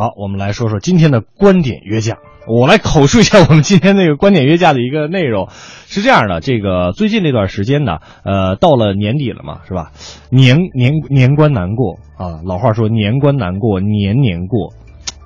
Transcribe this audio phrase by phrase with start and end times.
[0.00, 2.16] 好，我们来说说今天的观点约架。
[2.48, 9.92] 我来口述一下我们今天那个观点约架的一个内容，是这样的：这个最近这段时间呢，呃，到了年底了嘛，是吧？
[10.30, 14.72] 年年年关难过啊，老话说年关难过年年过，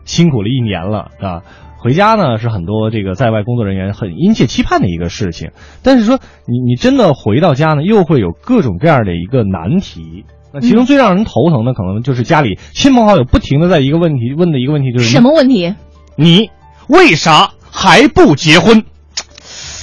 [0.04, 1.42] 辛苦了一年了啊。
[1.78, 5.52] 回家呢是很多这个在外工作人员很殷切期盼的一个事情，
[5.84, 6.18] 但是说
[6.48, 10.24] 你你真的回到家呢，又会有各种各样的一个难题。
[10.54, 15.74] 那其中最让人头疼的，可能就是家里亲朋好友不停的在一个问题问的一个问题就是什么问题？
[16.16, 16.48] 你
[16.86, 18.84] 为啥还不结婚？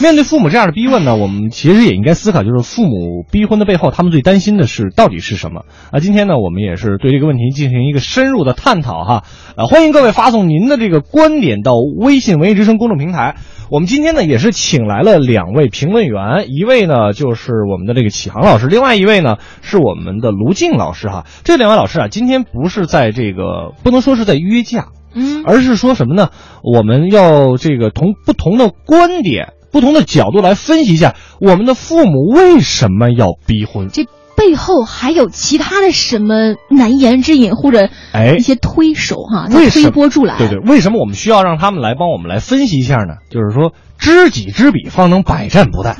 [0.01, 5.99] 面对父母这样的逼问呢，我们其实也应该思考，就是父母逼婚的背后，他们最担心的是到底是什么啊？
[5.99, 9.23] 今天呢，我们也是对这个问题进行一个深入的探讨哈。
[9.55, 13.35] 啊，欢迎各位发送您的这个观点到微信文艺之声公众平台。
[13.69, 21.25] 我们今天呢也是请来了两位评论员，一位呢就是我们的这个启航老师，另外一位呢是我们的卢静老师哈。
[21.43, 26.31] 这两位老师啊，今天不是在这个不能说是在约架，嗯，而是说什么呢？
[26.63, 33.89] 我们要这个同不同的观点、不同的角度来分析一下，我们的父母为什么要逼婚？
[33.89, 34.05] 这
[34.35, 40.37] 背后还有其他的什么难言之隐，或者哎一些推手哈，推波助澜。
[40.37, 43.15] 对对，为什么我们需要让他们来帮我们来分析一下呢？
[43.29, 45.95] 就是说，知己知彼，方能百战不殆。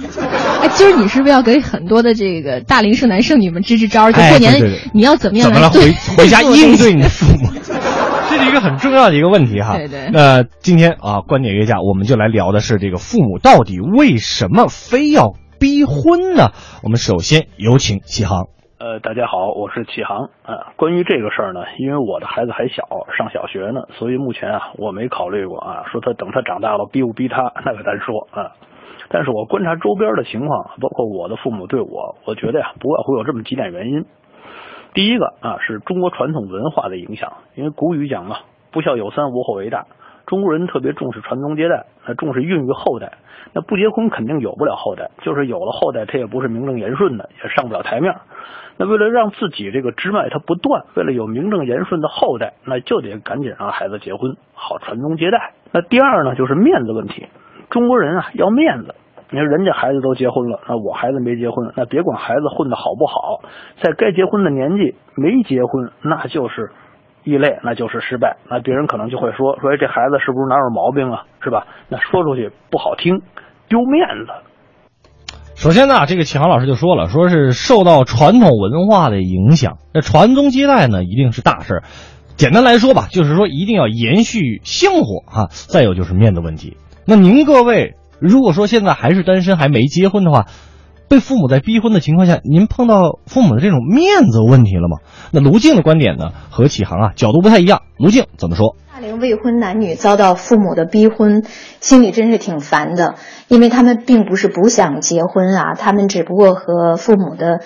[0.62, 4.12] 哎，今儿你是不是要给很多的这个大龄剩男剩女们支支招儿？
[4.12, 5.70] 就哎过年你要怎么样怎么了？
[5.70, 7.51] 对回回家应对你的父母，这
[8.42, 9.78] 是一个很重要的一个问题哈。
[9.78, 16.52] 对对那今天啊，观点约架，我们就来聊的是这个父母到底为什么非要逼婚呢？
[16.84, 18.47] 我们首先有请启航。
[18.81, 20.34] 呃，大家好，我是启航。
[20.42, 22.81] 啊，关于这个事儿呢，因为我的孩子还小，
[23.16, 28.57] 上小学呢，所以目前啊，我没考虑过啊，说他等他长大了逼不逼他，那个咱说啊。
[29.13, 34.06] 但是我观察周边的情况，包括我的父母对我，我觉得呀，不外乎有这么几点原因。
[34.94, 38.38] 第一个啊，是中国传统文化的影响，因为古语讲嘛，
[38.72, 39.85] 不孝有三，无后为大。
[40.25, 43.13] 中国人特别重视传宗接代，那重视孕育后代。
[43.53, 48.16] 那不结婚肯定有不了后代，就是有了后代，他也不是名正言顺的，也上不了台面。
[48.78, 55.53] 那为了让自己这个支脉它不断，为了有名正言顺的后代，那就得赶紧让孩子结婚，好传宗接代。
[55.72, 57.28] 那第二呢，就是面子问题。
[57.69, 58.96] 中国人啊要面子，
[59.31, 63.42] 你说人家孩子都结婚了，那我孩子没结婚，那别管孩子混的好不好，
[63.81, 66.72] 在该结婚的年纪没结婚，那就是
[67.24, 68.38] 异类，那就是失败。
[68.50, 71.24] 那别人可能就会说说，这孩子是不是哪有毛病啊？
[71.42, 71.66] 是吧？
[71.88, 73.22] 那说出去不好听，
[73.69, 74.34] 丢面子。
[75.56, 81.84] 首先呢，这个启航老师就说了，说是受到传统文化的影响，那传宗接代呢一定是大事。
[82.36, 86.75] 简单来说吧，就是说一定要延续香火哈、再有就是面子问题。
[87.06, 90.46] 那您各位如果说现在还是单身还没结婚的话，
[91.09, 95.00] 被父母在逼婚的情况下，您碰到父母的这种面子问题了吗？
[95.32, 98.76] 那卢静的观点呢和启航啊角度不太一样，卢静怎么说？
[98.94, 101.44] 大龄未婚男女遭到父母的逼婚，
[101.80, 103.16] 心里真是挺烦的，
[103.48, 107.62] 因为他们并不是不想结婚啊，他们只不过和父母的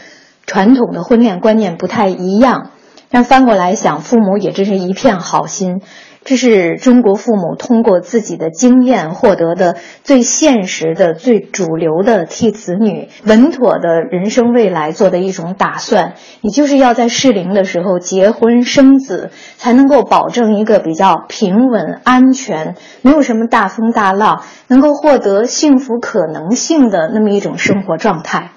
[0.48, 2.72] 传统的婚恋观念不太一样。
[3.12, 5.82] 但翻过来想，父母也真是一片好心，
[6.26, 16.16] 这是中国父母通过自己的经验获得的最现实的、最主流的替子女稳妥的人生未来做的一种打算。
[16.42, 28.50] 你就是要在适龄的时候结婚生子，才能够保证一个比较平稳、安全，没有什么大风大浪，能够获得幸福可能性的那么一种生活状态。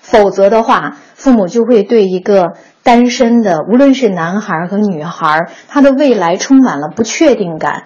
[0.00, 2.52] 否则的话，父母就会对一个
[2.88, 7.82] 单身的，无论是男孩和女孩，他的未来充满了不确定感，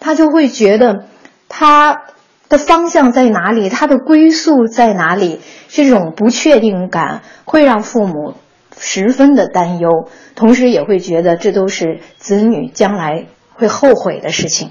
[0.00, 1.04] 他就会觉得
[1.48, 2.02] 他
[2.48, 8.34] 的方向在哪里，他的归宿在哪里，这种不确定感会让父母
[8.76, 14.70] 十分的担忧，同时也会觉得这都是子女将来会后悔的事情。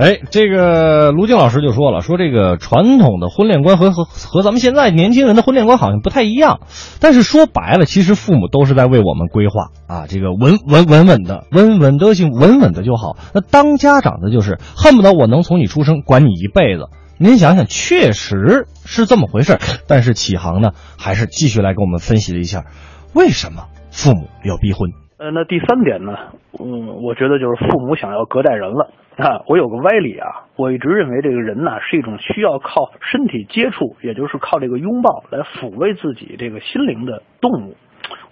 [0.00, 6.60] 哎，这个卢静老师就说了，说这个传统的婚恋观和和和咱们现在年轻人的婚恋观好像不太一样，
[7.00, 13.18] 但是说白了，其实父母都是在为我们规划啊，这个稳稳稳稳的，稳稳的行，稳稳的就好。
[13.34, 16.88] 那当家长的就是恨不得我能从你出生管你一辈子。
[17.18, 19.58] 您想想，确实是这么回事。
[19.86, 22.64] 但是启航呢，还是继续来给我们分析了一下，
[23.12, 24.99] 为什么父母要逼婚。
[25.20, 26.16] 呃，那第三点呢，
[26.58, 29.42] 嗯，我觉得就是父母想要隔代人了啊。
[29.48, 37.76] 我有个歪理啊，我一直认为这个人呐是一种需要靠身体接触，也就是靠这个拥抱来抚慰自己这个心灵的动物。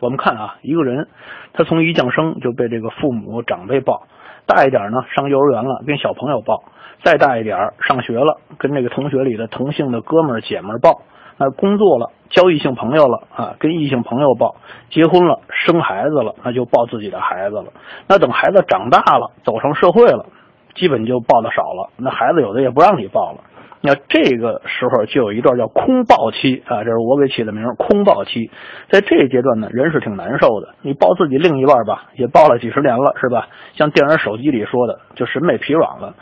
[0.01, 1.09] 我们看啊，一个人
[1.53, 4.07] 他从一降生就被这个父母长辈抱，
[4.47, 6.65] 大一点呢上幼儿园了跟小朋友抱，
[7.05, 11.03] 再大一点上学了跟这个同学里的同性的哥们儿姐们儿抱，
[11.39, 14.57] 那工作了交异性朋友了啊跟异性朋友抱，
[14.91, 17.67] 结婚了生孩子了那就抱自己的孩子了，
[18.09, 20.27] 那等孩子长大了走上社会了，
[20.75, 23.39] 基本就抱的少了，那孩子有的也不让你抱了。
[23.81, 28.51] 那这个时候就有一段叫空抱期啊，这是我给起的名，空抱期。
[28.91, 30.75] 在这阶段呢，人是挺难受的。
[30.83, 33.47] 你抱自己另一半吧，也抱了几十年了，是吧？
[33.75, 36.15] 像电影手机里说的，就审美疲软了。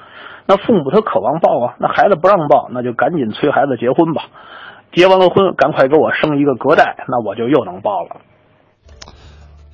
[0.47, 4.25] 那父母他渴望抱啊，那孩子不让抱，那就赶紧催孩子结婚吧。
[4.93, 8.17] 结完了婚，赶快给我生一个隔代，那我就又能抱了。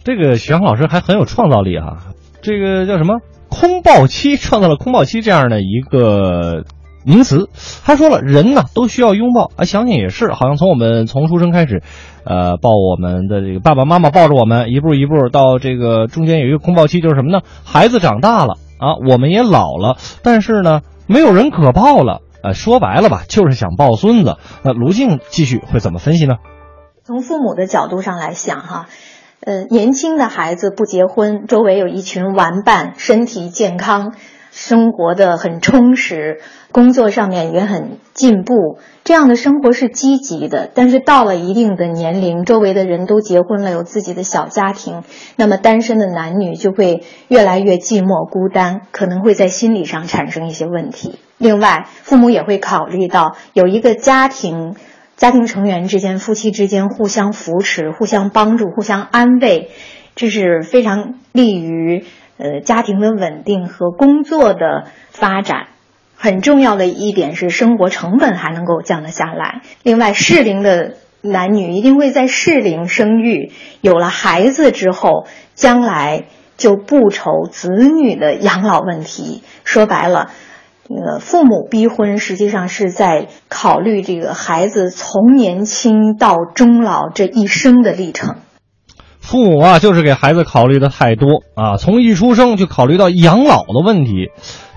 [0.05, 1.99] 这个徐老师还很有创造力啊、
[2.43, 6.65] 这个叫什么空抱期，创造了空抱期这样的一个。
[7.05, 7.49] 名词，
[7.85, 11.83] 他说了，人呢都需要拥抱啊，想想也是，好像从我们从出生开始，
[12.25, 17.41] 呃，抱我们的这个爸爸妈妈抱着我们，一步一步到这个中间有一个空抱期，就是什么呢？
[17.65, 24.37] 孩子长大了啊，我们也老了，但是呢，没有人可抱了，呃，说白了吧，就是想抱孙子。
[24.63, 26.37] 那卢静继续会怎么分析呢？
[27.05, 28.87] 从父母的角度上来想，哈。
[29.45, 34.15] 呃，年轻的孩子不结婚，周围有一群玩伴，身体健康，
[34.53, 36.41] 生活的很充实，
[36.71, 40.71] 工作上面也很进步，这样的生活是积极的。
[40.73, 45.03] 但是到了一定的年龄，周围的人都结婚了，有自己的小家庭，
[45.37, 51.19] 那么单身的男女就会越来越寂寞孤单，可能会在心理上产生一些问题。
[51.39, 54.77] 另外，父母也会考虑到有一个家庭。
[55.15, 59.71] 家庭成员之间、夫妻之间互相扶持、互相帮助、互相安慰，
[60.17, 62.05] 这是非常利于
[62.39, 65.69] 呃家庭的稳定和工作的发展。
[66.17, 69.63] 很重要的一点是，生活成本还能够降得下来。
[69.83, 76.25] 另外，适龄的男女一定会在适龄生育，有了孩子之后，将来
[76.57, 79.43] 就不愁子女的养老问题。
[79.65, 80.31] 说白了。
[80.89, 88.37] 呃父母逼婚，实际上是在考虑这个孩子从年轻到终老这一生的历程。
[89.33, 94.29] 父母啊，就是给孩子考虑的太多啊，从一出生就考虑到养老的问题。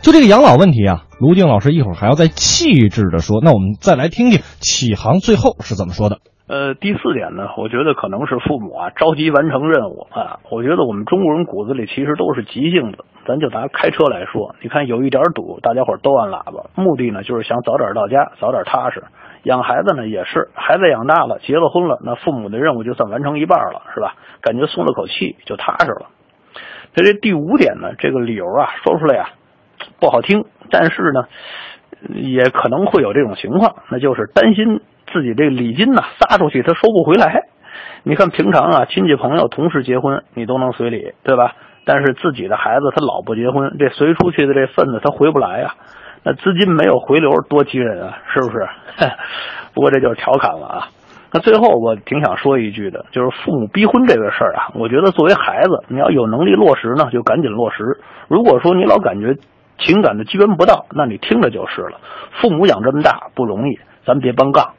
[0.02, 3.42] 就这个养老问题啊，卢静老师一会儿还要再细致的说。
[3.44, 6.24] 那我们再来听听启航最后是怎么说的。
[6.48, 10.40] 呃，第四点呢，我觉得可能是父母啊着急完成任务啊。
[10.48, 13.04] 我觉得我们中国人骨子里其实都是急性子。
[13.28, 19.04] 咱就拿开车来说，你看有一点堵，大家伙都按喇叭，目的呢就是想早点到家，早点踏实。
[19.46, 24.16] 养孩子呢也是，孩子养大了，结了婚了，那父母的任务就算完成一半了，是吧？
[24.42, 26.08] 感觉松了口气，就踏实了。
[26.94, 29.30] 这这第五点呢，这个理由啊说出来呀
[30.00, 31.26] 不好听，但是呢
[32.14, 34.82] 也可能会有这种情况，那就是担心。
[35.14, 37.44] 自己这礼金呢撒出去他收不回来，
[38.04, 41.54] 你看平常啊亲戚朋友同时结婚你都能随礼对吧？
[41.86, 45.76] 但是自己的孩子他老不结婚，这随出去的这份子他回不来呀，
[46.26, 48.68] 那资金没有回流多急人啊，是不是？
[49.76, 50.88] 不过这就是调侃了啊。
[51.32, 58.00] 那最后我挺想说一句的，就是父母逼婚这个事儿啊，我觉得作为孩子你要有能力落实呢，就赶紧落实。
[58.28, 59.36] 如果说你老感觉
[59.78, 62.00] 情感的机缘不到，那你听着就是了。
[62.42, 64.72] 父母养这么大不容易，咱别帮杠。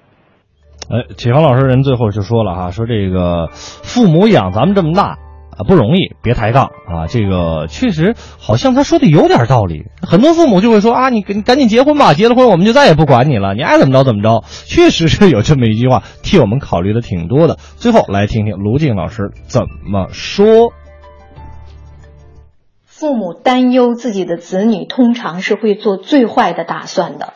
[0.90, 5.16] 哎，启航老师人最后就说了哈，说这个父母养咱们这么大
[5.56, 7.06] 啊不容易，别抬杠啊。
[7.08, 9.84] 这个确实好像他说的有点道理。
[10.02, 14.44] 很多父母就会说啊，你你赶紧结婚吧，结了婚我们就再也不管你了，你爱怎么着怎么着。
[14.66, 17.58] 确实是有这么一句话，替我们考虑的挺多的。
[17.76, 20.72] 最后来听听卢静老师怎么说。
[22.84, 27.34] 父母担忧自己的子女，通常是会做最坏的打算的。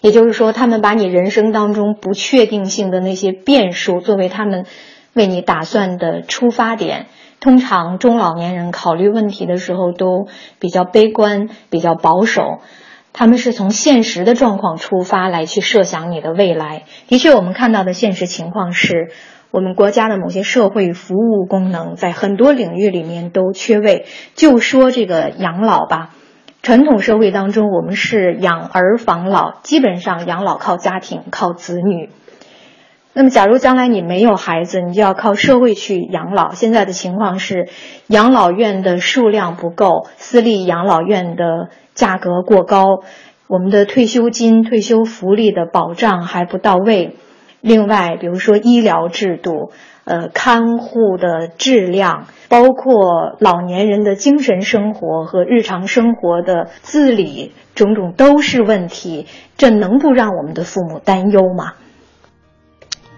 [0.00, 4.64] 也就是说，他们把你人生当中不确定性的那些变数作为他们
[5.12, 7.06] 为你打算的出发点。
[7.42, 10.28] 通常中老年人考虑问题的时候都
[10.60, 12.60] 比较悲观、比较保守，
[13.12, 16.84] 他们是从现实的状况出发来去设想你的未来。
[17.08, 19.10] 的确，我们看到的现实情况是，
[19.50, 24.06] 我们国家的某些社会服务功能在很多领域里面都缺位。
[24.36, 26.10] 就说这个养老吧。
[26.62, 32.08] 传统社会当中，我们是养儿防老，基本上养老靠家庭、靠子女。
[33.14, 36.52] 那么，假如将来你没有孩子，你就要靠社会去养老。
[36.52, 37.68] 现在的情况是，
[38.06, 42.84] 养老院的数量不够，私立养老院的价格过高，
[43.48, 47.16] 我们的退休金、退休福利的保障还不到位。
[47.60, 49.70] 另外，比如说医疗制度。
[50.04, 59.26] 呃，看护的质量，包括老年人的精神生活和日常生活的自理，种种都是问题。
[59.56, 61.74] 这能不让我们的父母担忧吗？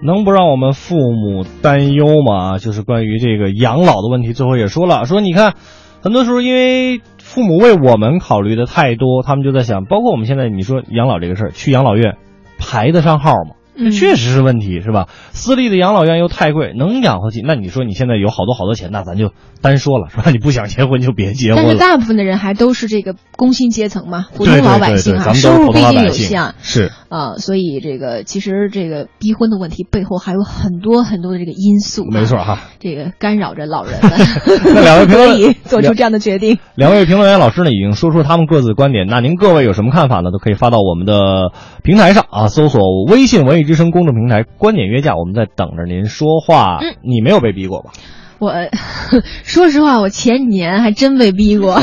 [0.03, 2.59] 能不让我们父母担忧吗？
[2.59, 5.55] 就是关于这个养老的问题，最后也说了，说你看，
[6.03, 12.17] 很多时候因为父母为我们考虑的太多，他们就在想，包括我们现在你说养老这个事儿，去养老院
[12.59, 13.55] 排得上号吗？
[13.90, 15.09] 确实是问题，是吧？
[15.33, 17.43] 私立的养老院又太贵，能养活起？
[17.45, 20.31] 那你说你现在有好多好多钱，那咱就单说了，是吧？
[20.33, 21.62] 你不想结婚就别结婚。
[21.62, 32.61] 但是大部分的人还都是这个工薪阶层嘛，普通老百姓啊，收入毕竟有限是啊，所以这个其实这个逼婚的问题背后还有很多很多的这个因素、啊，没错哈。
[32.78, 34.12] 这个干扰着老人们，
[34.75, 36.59] 那两位评论可以做出这样的决定。
[36.75, 39.07] 两位评论员老师呢，已经说出他们各自的观点。
[39.07, 40.31] 那您各位有什么看法呢？
[40.31, 41.52] 都可以发到我们的
[41.83, 46.78] 平台上啊，搜索微信“文艺之声”公众平台“观点约架”，我们在等着您说话。
[46.80, 47.90] 嗯你没有被逼过吧？
[48.38, 48.52] 我
[49.42, 51.80] 说实话，我前几年还真被逼过。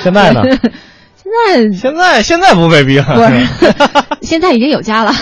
[0.00, 0.42] 现在呢？
[1.32, 3.06] 现在现在现在不被逼了，
[4.20, 5.12] 现在已经有家了。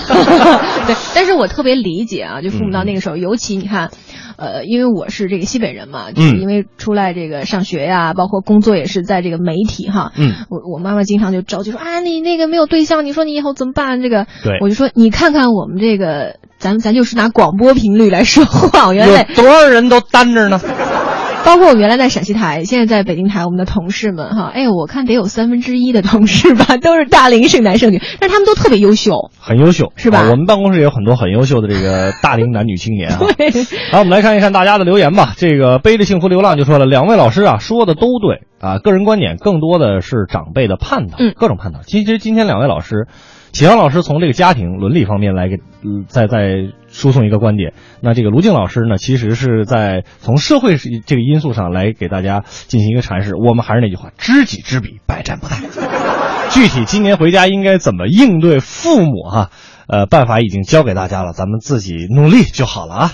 [0.87, 3.91] 对，但是我特别理解啊，就父母到那个时候，尤其你看，
[4.37, 10.13] 呃，因为我是这个西北人嘛，就是因为出来这个上学呀，包括工作也是在这个媒体哈。
[10.17, 14.03] 嗯，我我妈妈经常就着急说啊，你那个没有对象，你说你以后怎么办？
[14.03, 20.61] 这个，对我就说你看看我们这个，咱咱就是拿广播频率来说话，原来多少人都单着呢？
[21.45, 29.31] 包括我原来在陕西台，现在在北京台，我们的同事们哈，哎，我看得有三分之一的同事吧， 都是大龄剩男剩女，但是他们都特别优秀。
[29.41, 33.19] 很优秀，是吧啊我们办公室也有很多很优秀的这个大龄男女青年啊。
[33.37, 33.51] 对，
[33.91, 35.33] 好，我们来看一看大家的留言吧。
[35.37, 41.81] 这个背着幸福流浪就说了，两位老师啊说的都对啊，个人观点更多的是长辈的盼头，嗯各种盼头。
[41.85, 43.09] 其实今天两位老师，
[43.53, 47.73] 启阳老师从这个家庭伦理方面来给，嗯，再再输送一个观点。
[48.01, 53.35] 那这个卢静老师呢，其实是在从社会这个因素上来给大家进行一个阐释。
[53.35, 55.61] 我们还是那句话，知己知彼，百战不殆。
[56.51, 59.51] 具体今年回家应该怎么应对父母哈、
[59.87, 63.13] 呃，办法已经教给大家了，咱们自己努力就好了啊。